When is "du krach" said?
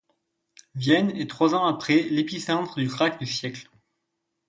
2.79-3.19